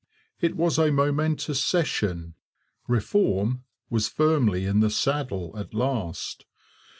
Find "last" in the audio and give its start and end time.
5.75-6.47